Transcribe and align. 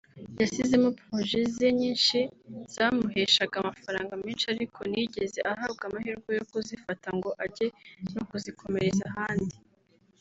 yasizemo 0.41 0.89
projects 1.03 1.53
ze 1.57 1.69
nyinshi 1.79 2.19
zamuheshaga 2.73 3.55
amafaranga 3.63 4.13
menshi 4.23 4.45
ariko 4.53 4.79
ntiyigeze 4.89 5.39
ahabwa 5.51 5.83
amahirwe 5.89 6.29
yo 6.37 6.43
kuzifata 6.51 7.07
ngo 7.17 7.29
ajye 7.45 7.67
no 8.13 8.21
kuzikomereza 8.29 9.03
ahandi 9.11 9.55